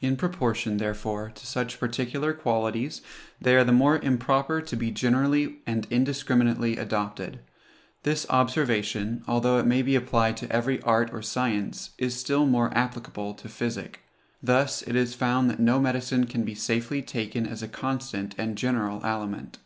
[0.00, 3.02] In proportion, therefore, to such particular qualities,
[3.42, 7.40] they are the more improper to be generally and indiscriminately adopted.
[8.02, 12.72] This observation, although it may be applied to every art or science, is still more
[12.74, 14.00] applicable to physic.
[14.42, 18.56] Thus is it found that no medicine can be safely taken as a constant and
[18.56, 19.58] general aliment.